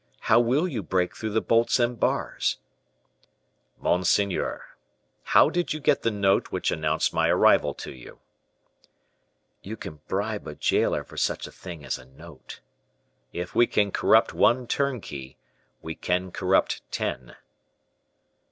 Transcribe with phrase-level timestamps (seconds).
[0.21, 2.57] How will you break through the bolts and bars?"
[3.77, 4.65] "Monseigneur,
[5.21, 8.17] how did you get the note which announced my arrival to you?"
[9.61, 12.61] "You can bribe a jailer for such a thing as a note."
[13.31, 15.37] "If we can corrupt one turnkey,
[15.83, 17.35] we can corrupt ten."